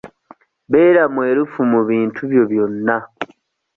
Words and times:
Beera 0.71 1.03
mwerufu 1.13 1.59
mu 1.71 1.81
bintu 1.89 2.19
byo 2.31 2.43
byonna. 2.51 2.97